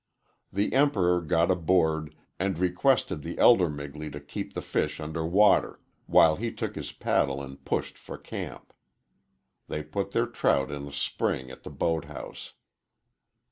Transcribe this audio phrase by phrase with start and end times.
[0.51, 5.79] The Emperor got aboard and requested the elder Migley to keep the fish under water,
[6.07, 8.73] while he took his paddle and pushed for camp.
[9.67, 12.53] They put their trout in a spring at the boat house.